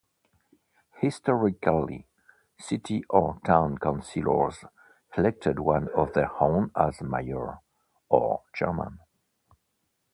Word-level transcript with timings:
Historically, 0.99 2.07
city 2.57 3.03
or 3.07 3.39
town 3.45 3.77
councillors 3.77 4.65
elected 5.15 5.59
one 5.59 5.89
of 5.89 6.13
their 6.13 6.31
own 6.41 6.71
as 6.75 7.03
mayor, 7.03 7.59
or 8.09 8.41
chairman. 8.51 8.97